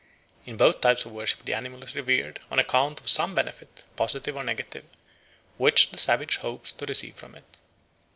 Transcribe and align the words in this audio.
In 0.47 0.57
both 0.57 0.81
types 0.81 1.05
of 1.05 1.11
worship 1.11 1.45
the 1.45 1.53
animal 1.53 1.83
is 1.83 1.95
revered 1.95 2.39
on 2.49 2.57
account 2.57 2.99
of 2.99 3.07
some 3.07 3.35
benefit, 3.35 3.83
positive 3.95 4.35
or 4.35 4.43
negative, 4.43 4.85
which 5.57 5.91
the 5.91 5.97
savage 5.99 6.37
hopes 6.37 6.73
to 6.73 6.87
receive 6.87 7.13
from 7.15 7.35
it. 7.35 7.43